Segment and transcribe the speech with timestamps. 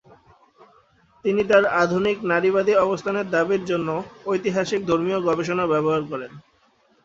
[1.25, 3.89] তিনি তার আধুনিক নারীবাদী অবস্থানের দাবির জন্য
[4.25, 6.31] ঐতিহাসিক ধর্মীয় গবেষণা ব্যবহার করেন।